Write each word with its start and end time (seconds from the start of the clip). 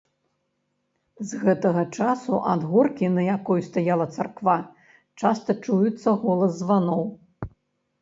З 1.31 1.41
гэтага 1.43 1.83
часу 1.99 2.33
ад 2.55 2.61
горкі, 2.73 3.11
на 3.19 3.27
якой 3.37 3.65
стаяла 3.69 4.11
царква, 4.19 4.59
часта 5.23 5.59
чуецца 5.65 6.19
голас 6.27 6.61
званоў. 6.65 7.03